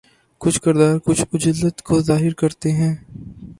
کچھ 0.41 0.59
کردار 0.61 0.97
کچھ 1.05 1.21
عجلت 1.35 1.81
کو 1.81 1.99
ظاہر 2.01 2.33
کرتے 2.33 2.71
ہیں 2.71 2.93